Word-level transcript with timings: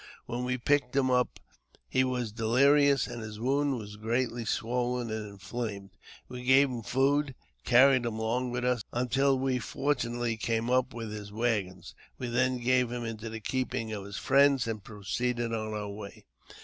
When 0.25 0.43
we 0.45 0.57
picked 0.57 0.95
him 0.95 1.11
up 1.11 1.39
he 1.87 2.03
was 2.03 2.31
delirious, 2.31 3.05
and 3.05 3.21
his 3.21 3.39
wound 3.39 3.77
was 3.77 3.97
greatly 3.97 4.45
swollen 4.45 5.11
and 5.11 5.27
inflamed. 5.29 5.91
We 6.27 6.43
gave 6.43 6.69
him 6.71 6.81
food, 6.81 7.27
and 7.27 7.35
carried 7.65 8.07
him 8.07 8.15
along 8.17 8.49
with 8.49 8.65
us, 8.65 8.81
until 8.91 9.37
we 9.37 9.59
fortunately 9.59 10.37
came 10.37 10.71
up 10.71 10.91
with 10.91 11.11
his 11.11 11.31
waggons. 11.31 11.93
We 12.17 12.29
then 12.29 12.57
gave 12.57 12.91
him 12.91 13.05
into 13.05 13.29
the 13.29 13.39
keeping 13.41 13.93
of 13.93 14.05
his 14.05 14.17
friends, 14.17 14.65
and 14.65 14.83
proceeded 14.83 15.53
on 15.53 15.71
our 15.75 15.89
way. 15.89 16.25